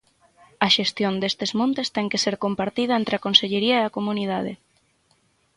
A 0.65 0.67
xestión 0.75 1.13
destes 1.23 1.51
montes 1.59 1.87
ten 1.95 2.07
que 2.11 2.21
ser 2.25 2.35
compartida 2.45 2.93
entre 2.97 3.13
a 3.15 3.23
Consellería 3.25 3.77
e 3.79 3.83
a 3.85 3.93
comunidade. 3.97 4.53